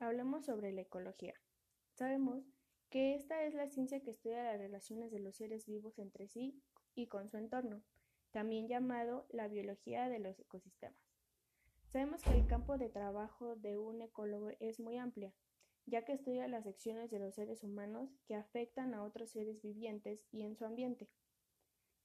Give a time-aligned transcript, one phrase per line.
[0.00, 1.34] Hablemos sobre la ecología.
[1.92, 2.42] Sabemos
[2.88, 6.58] que esta es la ciencia que estudia las relaciones de los seres vivos entre sí
[6.94, 7.82] y con su entorno,
[8.30, 10.98] también llamado la biología de los ecosistemas.
[11.92, 15.34] Sabemos que el campo de trabajo de un ecólogo es muy amplia,
[15.84, 20.24] ya que estudia las acciones de los seres humanos que afectan a otros seres vivientes
[20.32, 21.10] y en su ambiente.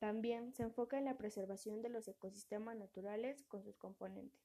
[0.00, 4.42] También se enfoca en la preservación de los ecosistemas naturales con sus componentes.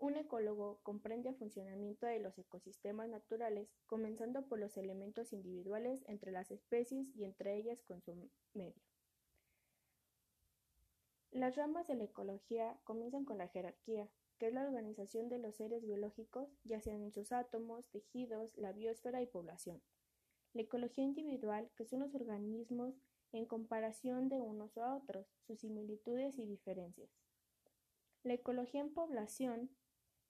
[0.00, 6.32] Un ecólogo comprende el funcionamiento de los ecosistemas naturales, comenzando por los elementos individuales entre
[6.32, 8.82] las especies y entre ellas con su medio.
[11.32, 14.08] Las ramas de la ecología comienzan con la jerarquía,
[14.38, 18.72] que es la organización de los seres biológicos, ya sean en sus átomos, tejidos, la
[18.72, 19.82] biosfera y población.
[20.54, 22.94] La ecología individual, que son los organismos
[23.32, 27.10] en comparación de unos a otros, sus similitudes y diferencias.
[28.22, 29.70] La ecología en población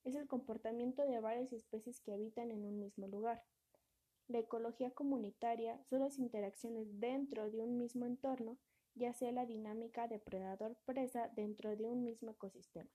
[0.05, 3.43] es el comportamiento de varias especies que habitan en un mismo lugar.
[4.29, 8.59] La ecología comunitaria son las interacciones dentro de un mismo entorno,
[8.95, 12.91] ya sea la dinámica depredador-presa dentro de un mismo ecosistema.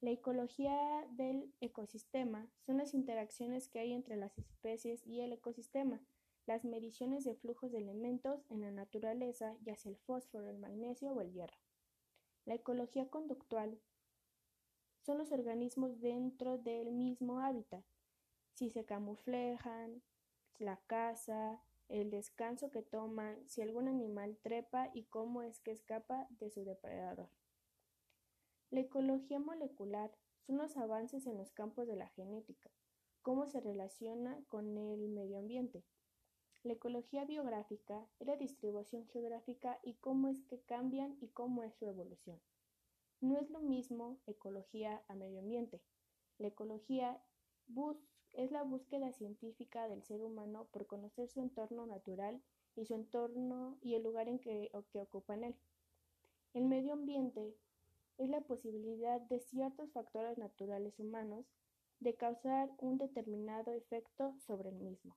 [0.00, 6.02] La ecología del ecosistema son las interacciones que hay entre las especies y el ecosistema,
[6.44, 11.12] las mediciones de flujos de elementos en la naturaleza, ya sea el fósforo, el magnesio
[11.12, 11.56] o el hierro.
[12.44, 13.80] La ecología conductual
[15.06, 17.84] son los organismos dentro del mismo hábitat,
[18.54, 20.02] si se camuflejan,
[20.58, 26.26] la caza, el descanso que toman, si algún animal trepa y cómo es que escapa
[26.30, 27.28] de su depredador.
[28.70, 30.10] La ecología molecular
[30.44, 32.72] son los avances en los campos de la genética,
[33.22, 35.84] cómo se relaciona con el medio ambiente.
[36.64, 41.76] La ecología biográfica es la distribución geográfica y cómo es que cambian y cómo es
[41.76, 42.40] su evolución.
[43.20, 45.80] No es lo mismo ecología a medio ambiente.
[46.38, 47.22] La ecología
[48.32, 52.42] es la búsqueda científica del ser humano por conocer su entorno natural
[52.76, 55.56] y su entorno y el lugar en que, que ocupa en él.
[56.52, 57.56] El medio ambiente
[58.18, 61.46] es la posibilidad de ciertos factores naturales humanos
[62.00, 65.16] de causar un determinado efecto sobre el mismo.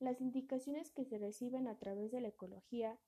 [0.00, 2.98] Las indicaciones que se reciben a través de la ecología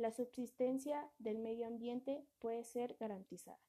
[0.00, 3.60] la subsistencia del medio ambiente puede ser garantizada.